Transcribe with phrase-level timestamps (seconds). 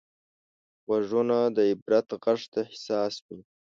[0.85, 3.39] غوږونه د عبرت غږ ته حساس وي